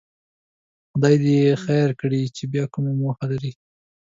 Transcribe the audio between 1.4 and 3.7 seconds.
خیر کړي چې بیا کومه موخه لري.